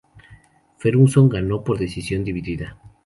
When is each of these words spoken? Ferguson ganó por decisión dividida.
Ferguson 0.77 1.29
ganó 1.29 1.63
por 1.63 1.77
decisión 1.77 2.23
dividida. 2.23 2.75